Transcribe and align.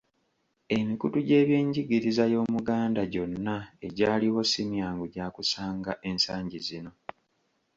Emikutu 0.77 1.17
gy’ebyenjigiriza 1.27 2.23
y’Omuganda 2.33 3.01
gyonna 3.13 3.57
egyaliwo 3.85 4.41
si 4.51 4.61
myangu 4.71 5.05
gya 5.13 5.27
kusanga 5.35 5.91
ensangi 6.09 6.59
zino. 6.67 6.91